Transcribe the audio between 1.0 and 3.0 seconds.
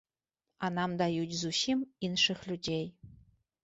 даюць зусім іншых людзей.